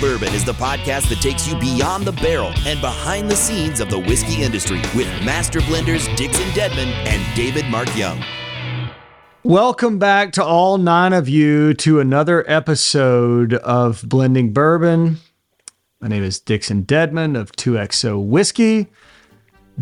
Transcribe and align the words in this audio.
Bourbon 0.00 0.34
is 0.34 0.44
the 0.44 0.52
podcast 0.52 1.08
that 1.08 1.20
takes 1.22 1.48
you 1.48 1.58
beyond 1.58 2.04
the 2.04 2.12
barrel 2.12 2.52
and 2.66 2.80
behind 2.80 3.30
the 3.30 3.36
scenes 3.36 3.80
of 3.80 3.88
the 3.88 3.98
whiskey 3.98 4.42
industry 4.42 4.78
with 4.94 5.06
master 5.24 5.60
blenders 5.60 6.14
Dixon 6.16 6.48
Dedman 6.50 6.92
and 7.06 7.36
David 7.36 7.64
Mark 7.66 7.94
Young. 7.96 8.22
Welcome 9.42 9.98
back 9.98 10.32
to 10.32 10.44
all 10.44 10.76
nine 10.76 11.12
of 11.12 11.28
you 11.28 11.72
to 11.74 12.00
another 12.00 12.44
episode 12.46 13.54
of 13.54 14.06
Blending 14.06 14.52
Bourbon. 14.52 15.16
My 16.00 16.08
name 16.08 16.24
is 16.24 16.40
Dixon 16.40 16.84
Dedman 16.84 17.38
of 17.38 17.52
2XO 17.52 18.22
Whiskey, 18.22 18.88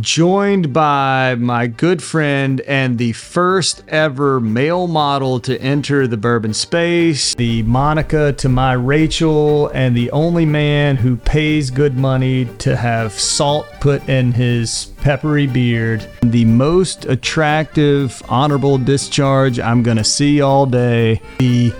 joined 0.00 0.72
by 0.72 1.36
my 1.36 1.66
good 1.66 2.02
friend 2.02 2.60
and 2.62 2.98
the 2.98 3.12
first 3.12 3.84
ever 3.88 4.40
male 4.40 4.86
model 4.86 5.38
to 5.40 5.60
enter 5.60 6.06
the 6.06 6.16
bourbon 6.16 6.52
space, 6.52 7.34
the 7.34 7.62
Monica 7.62 8.32
to 8.32 8.48
my 8.48 8.72
Rachel, 8.72 9.68
and 9.68 9.96
the 9.96 10.10
only 10.10 10.44
man 10.44 10.96
who 10.96 11.16
pays 11.16 11.70
good 11.70 11.96
money 11.96 12.46
to 12.58 12.76
have 12.76 13.12
salt 13.12 13.66
put 13.80 14.06
in 14.08 14.32
his 14.32 14.86
peppery 15.02 15.46
beard. 15.46 16.08
The 16.22 16.44
most 16.44 17.04
attractive, 17.04 18.22
honorable 18.28 18.78
discharge 18.78 19.60
I'm 19.60 19.82
going 19.82 19.98
to 19.98 20.04
see 20.04 20.40
all 20.40 20.66
day. 20.66 21.20
The 21.38 21.72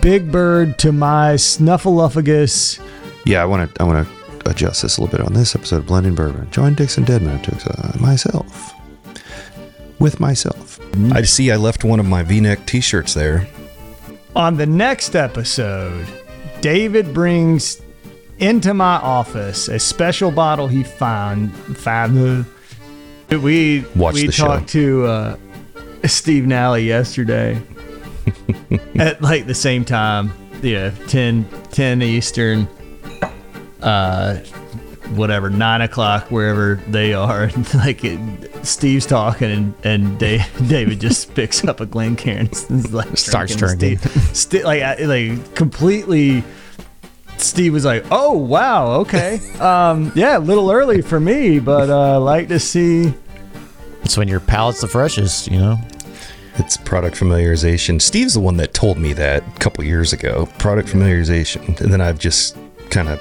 big 0.00 0.30
bird 0.30 0.78
to 0.78 0.92
my 0.92 1.34
snuffleupagus. 1.34 2.80
Yeah, 3.26 3.42
I 3.42 3.44
want 3.44 3.74
to. 3.74 3.82
I 3.82 3.84
want 3.84 4.06
to 4.06 4.19
adjust 4.46 4.82
this 4.82 4.96
a 4.98 5.02
little 5.02 5.16
bit 5.18 5.26
on 5.26 5.32
this 5.34 5.54
episode 5.54 5.76
of 5.78 5.86
Blending 5.86 6.14
Bourbon. 6.14 6.50
Join 6.50 6.74
Dixon 6.74 7.04
Dedman 7.04 7.42
to 7.42 7.70
uh, 7.70 7.98
myself 8.00 8.74
with 9.98 10.18
myself. 10.20 10.78
I 11.12 11.22
see. 11.22 11.50
I 11.50 11.56
left 11.56 11.84
one 11.84 12.00
of 12.00 12.06
my 12.06 12.22
V-neck 12.22 12.66
T-shirts 12.66 13.14
there. 13.14 13.46
On 14.34 14.56
the 14.56 14.66
next 14.66 15.14
episode, 15.14 16.06
David 16.60 17.12
brings 17.12 17.80
into 18.38 18.72
my 18.74 18.96
office 18.96 19.68
a 19.68 19.78
special 19.78 20.30
bottle 20.30 20.66
he 20.68 20.82
found. 20.82 21.54
found 21.76 22.46
we 23.28 23.84
Watch 23.94 24.14
we 24.14 24.26
the 24.26 24.32
show. 24.32 24.46
talked 24.46 24.68
to 24.70 25.04
uh, 25.06 25.36
Steve 26.06 26.46
Nally 26.46 26.86
yesterday 26.86 27.60
at 28.96 29.20
like 29.22 29.46
the 29.46 29.54
same 29.54 29.84
time. 29.84 30.32
Yeah, 30.62 30.90
10, 31.08 31.48
10 31.70 32.02
Eastern, 32.02 32.68
uh, 33.82 34.36
whatever, 35.14 35.50
nine 35.50 35.80
o'clock 35.80 36.30
wherever 36.30 36.76
they 36.88 37.14
are. 37.14 37.50
like 37.74 38.04
it, 38.04 38.20
Steve's 38.64 39.06
talking 39.06 39.50
and 39.50 39.74
and 39.84 40.18
Dave, 40.18 40.46
David 40.68 41.00
just 41.00 41.34
picks 41.34 41.64
up 41.64 41.80
a 41.80 41.86
Glencairn 41.86 42.50
and 42.68 42.92
like 42.92 43.16
Starts 43.16 43.56
drinking. 43.56 43.98
Steve, 43.98 44.36
Steve, 44.36 44.64
like 44.64 45.00
like 45.00 45.54
completely. 45.54 46.44
Steve 47.36 47.72
was 47.72 47.86
like, 47.86 48.04
"Oh 48.10 48.36
wow, 48.36 49.00
okay, 49.00 49.40
um, 49.60 50.12
yeah, 50.14 50.36
a 50.36 50.40
little 50.40 50.70
early 50.70 51.00
for 51.00 51.18
me, 51.18 51.58
but 51.58 51.88
uh, 51.88 52.20
like 52.20 52.48
to 52.48 52.60
see." 52.60 53.14
It's 54.02 54.18
when 54.18 54.28
your 54.28 54.40
palate's 54.40 54.80
the 54.80 54.88
freshest, 54.88 55.46
you 55.50 55.58
know? 55.58 55.78
It's 56.56 56.76
product 56.76 57.16
familiarization. 57.16 58.02
Steve's 58.02 58.34
the 58.34 58.40
one 58.40 58.56
that 58.56 58.74
told 58.74 58.98
me 58.98 59.12
that 59.14 59.42
a 59.46 59.58
couple 59.58 59.84
years 59.84 60.12
ago. 60.12 60.46
Product 60.58 60.88
familiarization, 60.88 61.80
and 61.80 61.92
then 61.92 62.00
I've 62.00 62.18
just 62.18 62.56
kind 62.90 63.08
of 63.08 63.20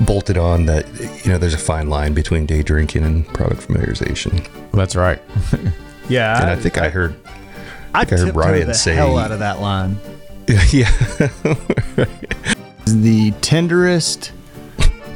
bolted 0.00 0.36
on 0.38 0.66
that. 0.66 0.86
You 1.24 1.32
know, 1.32 1.38
there's 1.38 1.54
a 1.54 1.58
fine 1.58 1.88
line 1.88 2.12
between 2.14 2.46
day 2.46 2.62
drinking 2.62 3.04
and 3.04 3.26
product 3.28 3.66
familiarization. 3.68 4.46
That's 4.72 4.96
right. 4.96 5.20
Yeah, 6.08 6.40
And 6.40 6.50
I 6.50 6.56
think 6.56 6.76
I 6.76 6.88
heard. 6.88 7.14
I, 7.94 8.04
think 8.04 8.20
I 8.20 8.24
heard 8.24 8.34
Ryan 8.34 8.66
the 8.66 8.74
say- 8.74 8.94
hell 8.96 9.16
out 9.16 9.30
of 9.30 9.38
that 9.38 9.60
line. 9.60 9.96
yeah, 10.72 10.90
the 12.86 13.32
tenderest 13.40 14.32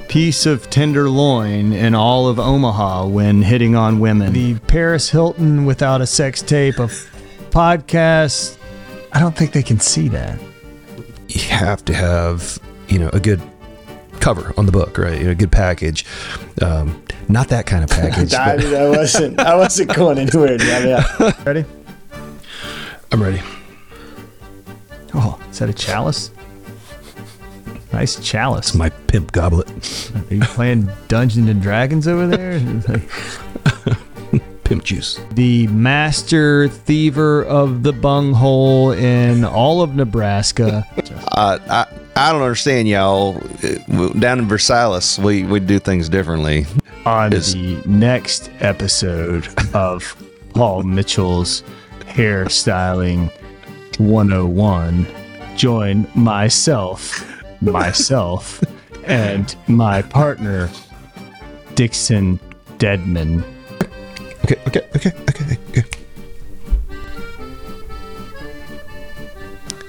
piece 0.09 0.47
of 0.47 0.71
tenderloin 0.71 1.73
in 1.73 1.95
all 1.97 2.29
of 2.29 2.39
Omaha 2.39 3.07
when 3.07 3.43
hitting 3.43 3.75
on 3.75 3.99
women. 3.99 4.33
The 4.33 4.55
Paris 4.69 5.11
Hilton 5.11 5.65
without 5.65 6.01
a 6.01 6.07
sex 6.07 6.41
tape 6.43 6.79
of 6.79 6.93
podcast. 7.51 8.57
I 9.13 9.19
don't 9.21 9.37
think 9.37 9.53
they 9.53 9.63
can 9.63 9.81
see 9.81 10.09
that. 10.09 10.39
you 11.29 11.41
have 11.49 11.85
to 11.87 11.95
have 11.95 12.59
you 12.89 12.99
know 13.01 13.11
a 13.13 13.19
good 13.21 13.41
cover 14.25 14.55
on 14.57 14.65
the 14.65 14.73
book, 14.73 14.97
right? 14.97 15.19
You 15.19 15.27
know, 15.27 15.31
a 15.33 15.35
good 15.35 15.53
package. 15.53 16.07
Um, 16.63 17.03
not 17.29 17.49
that 17.49 17.67
kind 17.67 17.85
of 17.85 17.91
package. 18.01 18.31
but 18.31 18.65
I 18.65 18.89
wasn't. 18.89 19.39
I 19.39 19.55
wasn't 19.55 19.95
going 19.95 20.19
anywhere. 20.19 20.57
Yeah, 20.63 21.05
yeah. 21.21 21.33
Ready? 21.45 21.65
I'm 23.13 23.23
ready. 23.23 23.43
Oh, 25.13 25.39
is 25.51 25.59
that 25.59 25.69
a 25.69 25.75
chalice? 25.75 26.31
Nice 27.93 28.19
chalice. 28.27 28.75
My 28.75 28.89
pimp 28.89 29.31
goblet. 29.31 29.69
Are 30.31 30.35
you 30.35 30.41
playing 30.41 30.89
Dungeons 31.09 31.49
and 31.49 31.61
Dragons 31.61 32.09
over 32.09 32.27
there? 32.27 32.59
Pimp 34.65 34.83
juice. 34.85 35.21
the 35.33 35.67
master 35.69 36.69
thiever 36.69 37.45
of 37.45 37.83
the 37.83 37.93
bunghole 37.93 38.93
in 38.93 39.45
all 39.45 39.83
of 39.83 39.95
Nebraska. 39.95 40.87
Uh, 41.37 41.59
I 41.69 41.87
I 42.17 42.33
don't 42.33 42.43
understand 42.43 42.87
y'all. 42.87 43.37
Uh, 43.65 44.09
Down 44.11 44.39
in 44.39 44.47
Versailles, 44.47 45.19
we 45.19 45.43
we 45.43 45.59
do 45.59 45.81
things 45.81 46.09
differently. 46.09 46.65
on 47.05 47.33
Is- 47.33 47.55
the 47.55 47.77
next 47.87 48.51
episode 48.61 49.49
of 49.75 50.15
Paul 50.55 50.85
Mitchell's 50.85 51.65
Hairstyling 52.07 53.31
101. 53.99 55.07
Join 55.57 56.07
myself, 56.15 57.25
myself, 57.61 58.63
and 59.07 59.55
my 59.67 60.03
partner, 60.03 60.71
Dixon 61.75 62.39
Dedman. 62.79 63.43
Okay, 64.97 65.11
okay, 65.11 65.45
okay, 65.45 65.59
okay, 65.71 65.81
okay. 65.81 65.85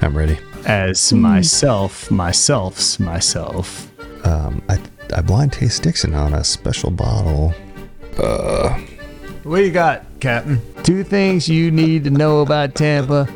I'm 0.02 0.16
ready. 0.18 0.38
As 0.66 1.14
myself, 1.14 2.10
myself's 2.10 3.00
myself. 3.00 3.92
Um, 4.26 4.62
I 4.68 4.80
I 5.16 5.22
blind 5.22 5.54
taste 5.54 5.84
Dixon 5.84 6.14
on 6.16 6.34
a 6.34 6.44
special 6.44 6.90
bottle. 6.90 7.54
What 9.44 9.58
you 9.58 9.72
got, 9.72 10.06
Captain? 10.20 10.60
Two 10.82 11.04
things 11.04 11.48
you 11.48 11.70
need 11.70 12.04
to 12.06 12.10
know 12.10 12.40
about 12.40 12.74
Tampa. 12.74 13.30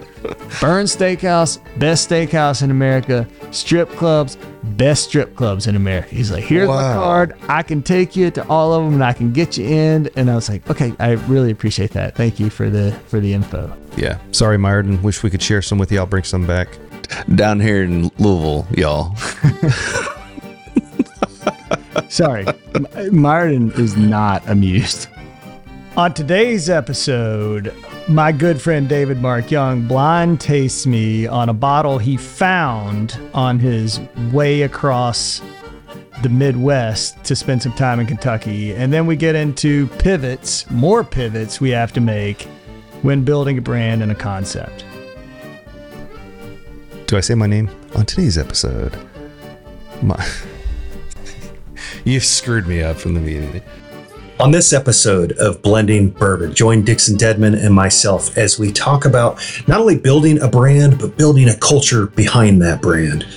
Bern's 0.60 0.96
Steakhouse, 0.96 1.60
best 1.80 2.10
steakhouse 2.10 2.62
in 2.64 2.72
America. 2.72 3.28
Strip 3.52 3.90
clubs, 3.92 4.38
best 4.64 5.06
strip 5.06 5.36
clubs 5.36 5.68
in 5.68 5.76
America. 5.76 6.10
He's 6.10 6.32
like, 6.32 6.44
here's 6.44 6.68
my 6.68 6.94
card. 6.94 7.36
I 7.48 7.64
can 7.64 7.82
take 7.82 8.16
you 8.16 8.30
to 8.32 8.48
all 8.48 8.74
of 8.74 8.84
them 8.84 8.94
and 8.96 9.04
I 9.04 9.14
can 9.14 9.32
get 9.34 9.58
you 9.58 9.66
in. 9.66 10.10
And 10.16 10.30
I 10.30 10.36
was 10.36 10.50
like, 10.50 10.70
okay, 10.70 10.94
I 11.00 11.12
really 11.12 11.52
appreciate 11.52 11.92
that. 11.92 12.16
Thank 12.16 12.40
you 12.40 12.50
for 12.50 12.70
the 12.70 12.92
for 13.08 13.20
the 13.20 13.34
info. 13.34 13.76
Yeah. 13.98 14.20
Sorry, 14.32 14.58
Myron. 14.58 15.02
Wish 15.02 15.24
we 15.24 15.30
could 15.30 15.42
share 15.42 15.62
some 15.62 15.78
with 15.78 15.92
you. 15.92 16.00
I'll 16.00 16.06
bring 16.06 16.24
some 16.24 16.46
back. 16.46 16.68
Down 17.36 17.60
here 17.60 17.84
in 17.84 18.12
Louisville, 18.20 18.68
y'all. 18.78 19.16
Sorry, 22.10 22.46
M- 22.76 22.88
Myron 23.12 23.72
is 23.74 23.96
not 23.98 24.48
amused. 24.48 25.08
On 25.98 26.14
today's 26.14 26.70
episode, 26.70 27.74
my 28.10 28.32
good 28.32 28.60
friend 28.60 28.90
David 28.90 29.22
Mark 29.22 29.52
Young 29.52 29.84
blind 29.84 30.42
tastes 30.42 30.88
me 30.88 31.28
on 31.28 31.48
a 31.48 31.54
bottle 31.54 32.00
he 32.00 32.18
found 32.18 33.20
on 33.36 33.60
his 33.60 34.00
way 34.32 34.64
across 34.64 35.42
the 36.24 36.30
Midwest 36.30 37.24
to 37.26 37.36
spend 37.36 37.62
some 37.62 37.74
time 37.74 38.00
in 38.00 38.08
Kentucky. 38.08 38.74
And 38.74 38.92
then 38.92 39.06
we 39.06 39.16
get 39.16 39.36
into 39.36 39.88
pivots, 40.00 40.70
more 40.72 41.04
pivots 41.04 41.62
we 41.62 41.70
have 41.70 41.94
to 41.94 42.02
make 42.02 42.48
when 43.04 43.24
building 43.24 43.60
a 43.60 43.62
brand 43.62 44.02
and 44.02 44.12
a 44.12 44.16
concept. 44.16 44.86
Do 47.06 47.16
I 47.16 47.20
say 47.20 47.36
my 47.36 47.48
name 47.48 47.70
on 47.96 48.08
today's 48.08 48.40
episode? 48.40 48.98
My. 50.02 50.28
You've 52.06 52.26
screwed 52.26 52.66
me 52.66 52.82
up 52.82 52.98
from 52.98 53.14
the 53.14 53.20
beginning. 53.20 53.62
On 54.40 54.52
this 54.52 54.72
episode 54.72 55.34
of 55.34 55.62
Blending 55.62 56.12
Bourbon, 56.12 56.56
join 56.56 56.86
Dixon 56.86 57.18
Dedman 57.18 57.62
and 57.62 57.76
myself 57.76 58.38
as 58.38 58.58
we 58.58 58.72
talk 58.72 59.04
about 59.04 59.38
not 59.68 59.82
only 59.82 59.98
building 59.98 60.42
a 60.42 60.48
brand, 60.48 60.98
but 60.98 61.18
building 61.18 61.50
a 61.50 61.58
culture 61.58 62.08
behind 62.08 62.62
that 62.62 62.82
brand. 62.82 63.28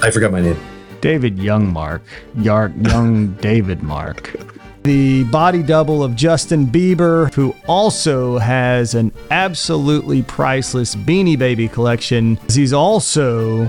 I 0.00 0.12
forgot 0.12 0.30
my 0.30 0.42
name. 0.42 0.56
David 1.00 1.38
Youngmark, 1.38 2.02
Yark 2.36 2.70
Young 2.82 3.32
David 3.40 3.82
Mark. 3.82 4.36
The 4.84 5.24
body 5.24 5.64
double 5.64 6.04
of 6.04 6.14
Justin 6.14 6.66
Bieber, 6.66 7.34
who 7.34 7.52
also 7.66 8.38
has 8.38 8.94
an 8.94 9.10
absolutely 9.32 10.22
priceless 10.22 10.94
Beanie 10.94 11.36
Baby 11.36 11.66
collection. 11.66 12.38
He's 12.48 12.72
also 12.72 13.66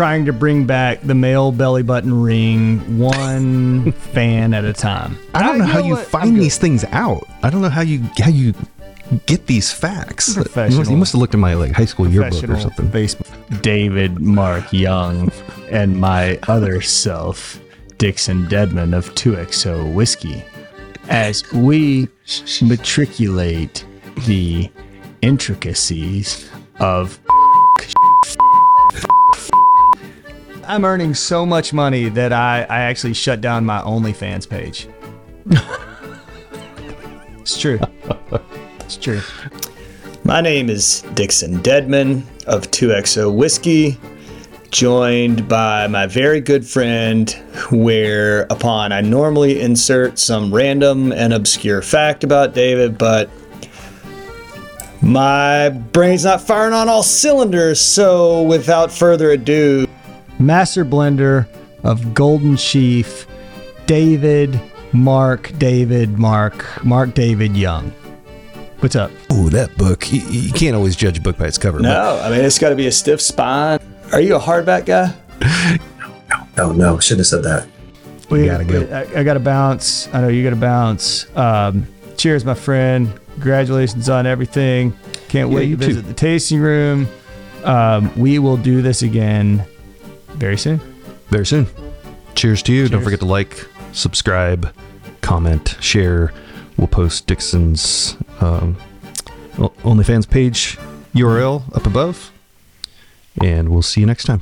trying 0.00 0.24
to 0.24 0.32
bring 0.32 0.64
back 0.64 0.98
the 1.02 1.14
male 1.14 1.52
belly 1.52 1.82
button 1.82 2.22
ring 2.22 2.98
one 2.98 3.92
fan 4.14 4.54
at 4.54 4.64
a 4.64 4.72
time. 4.72 5.18
I 5.34 5.42
don't 5.42 5.56
uh, 5.56 5.58
know 5.58 5.64
how 5.66 5.80
know 5.80 5.84
you 5.88 5.92
what? 5.92 6.06
Find 6.06 6.40
these 6.40 6.56
things 6.56 6.84
out. 6.84 7.28
I 7.42 7.50
don't 7.50 7.60
know 7.60 7.68
how 7.68 7.82
you 7.82 8.08
how 8.16 8.30
you 8.30 8.54
get 9.26 9.46
these 9.46 9.70
facts? 9.70 10.36
You 10.36 10.44
must, 10.54 10.90
you 10.90 10.96
must 10.96 11.12
have 11.12 11.20
looked 11.20 11.34
at 11.34 11.40
my 11.40 11.52
like 11.52 11.72
high 11.72 11.84
school 11.84 12.08
yearbook 12.08 12.48
or 12.48 12.58
something. 12.58 12.88
Facebook. 12.88 13.60
David 13.60 14.18
Mark 14.20 14.72
Young 14.72 15.30
and 15.70 16.00
my 16.00 16.38
other 16.48 16.80
self, 16.80 17.60
Dixon 17.98 18.46
Dedman 18.46 18.96
of 18.96 19.14
2XO 19.16 19.92
Whiskey, 19.92 20.42
as 21.10 21.44
we 21.52 22.08
matriculate 22.62 23.84
the 24.26 24.70
intricacies 25.20 26.50
of. 26.78 27.20
I'm 30.70 30.84
earning 30.84 31.14
so 31.14 31.44
much 31.44 31.72
money 31.72 32.08
that 32.10 32.32
I, 32.32 32.60
I 32.62 32.82
actually 32.82 33.14
shut 33.14 33.40
down 33.40 33.66
my 33.66 33.80
OnlyFans 33.80 34.48
page. 34.48 34.86
it's 37.40 37.58
true. 37.58 37.80
It's 38.78 38.96
true. 38.96 39.20
My 40.22 40.40
name 40.40 40.70
is 40.70 41.02
Dixon 41.14 41.58
Dedman 41.58 42.22
of 42.46 42.70
2XO 42.70 43.34
Whiskey, 43.34 43.98
joined 44.70 45.48
by 45.48 45.88
my 45.88 46.06
very 46.06 46.40
good 46.40 46.64
friend, 46.64 47.28
whereupon 47.72 48.92
I 48.92 49.00
normally 49.00 49.60
insert 49.60 50.20
some 50.20 50.54
random 50.54 51.10
and 51.10 51.32
obscure 51.32 51.82
fact 51.82 52.22
about 52.22 52.54
David, 52.54 52.96
but 52.96 53.28
my 55.02 55.70
brain's 55.70 56.22
not 56.22 56.40
firing 56.40 56.74
on 56.74 56.88
all 56.88 57.02
cylinders, 57.02 57.80
so 57.80 58.44
without 58.44 58.92
further 58.92 59.32
ado, 59.32 59.88
Master 60.40 60.84
Blender 60.86 61.46
of 61.84 62.14
Golden 62.14 62.56
Chief, 62.56 63.26
David 63.86 64.58
Mark 64.92 65.52
David 65.58 66.18
Mark 66.18 66.84
Mark 66.84 67.14
David 67.14 67.56
Young. 67.56 67.90
What's 68.80 68.96
up? 68.96 69.10
Ooh, 69.32 69.50
that 69.50 69.76
book. 69.76 70.10
You, 70.10 70.20
you 70.22 70.52
can't 70.52 70.74
always 70.74 70.96
judge 70.96 71.18
a 71.18 71.20
book 71.20 71.36
by 71.36 71.46
its 71.46 71.58
cover. 71.58 71.78
but 71.78 71.82
No, 71.82 72.18
I 72.22 72.30
mean 72.30 72.44
it's 72.44 72.58
got 72.58 72.70
to 72.70 72.76
be 72.76 72.86
a 72.86 72.92
stiff 72.92 73.20
spine. 73.20 73.78
Are 74.12 74.20
you 74.20 74.36
a 74.36 74.40
hardback 74.40 74.86
guy? 74.86 75.14
No. 76.30 76.46
Oh 76.58 76.72
no, 76.72 76.98
shouldn't 76.98 77.20
have 77.20 77.26
said 77.26 77.44
that. 77.44 77.68
We 78.30 78.46
gotta 78.46 78.64
go. 78.64 78.82
I, 78.92 79.20
I 79.20 79.22
got 79.24 79.34
to 79.34 79.40
bounce. 79.40 80.08
I 80.14 80.20
know 80.22 80.28
you 80.28 80.42
got 80.42 80.50
to 80.50 80.56
bounce. 80.56 81.26
Um, 81.36 81.86
cheers, 82.16 82.44
my 82.44 82.54
friend. 82.54 83.12
Congratulations 83.34 84.08
on 84.08 84.26
everything. 84.26 84.96
Can't 85.28 85.50
wait 85.50 85.68
you 85.68 85.76
to 85.76 85.82
too. 85.82 85.88
visit 85.88 86.06
the 86.06 86.14
tasting 86.14 86.60
room. 86.60 87.08
Um, 87.64 88.10
we 88.18 88.38
will 88.38 88.56
do 88.56 88.82
this 88.82 89.02
again 89.02 89.64
very 90.40 90.56
soon. 90.56 90.80
Very 91.28 91.46
soon. 91.46 91.66
Cheers 92.34 92.62
to 92.64 92.72
you. 92.72 92.88
Don't 92.88 93.02
forget 93.02 93.20
to 93.20 93.26
like, 93.26 93.66
subscribe, 93.92 94.74
comment, 95.20 95.76
share. 95.80 96.32
We'll 96.78 96.88
post 96.88 97.26
Dixon's 97.26 98.16
um, 98.40 98.76
OnlyFans 99.84 100.28
page 100.28 100.78
URL 101.14 101.62
up 101.76 101.86
above. 101.86 102.32
And 103.40 103.68
we'll 103.68 103.82
see 103.82 104.00
you 104.00 104.06
next 104.06 104.24
time. 104.24 104.40